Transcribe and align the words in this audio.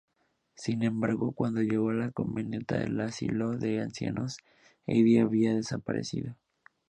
Sin 0.55 0.81
embargo, 0.81 1.31
cuando 1.31 1.61
llegó 1.61 1.91
la 1.91 2.09
camioneta 2.11 2.75
del 2.79 2.99
asilo 3.01 3.51
de 3.55 3.81
ancianos, 3.81 4.37
Edie 4.87 5.21
había 5.21 5.53
desaparecido. 5.53 6.35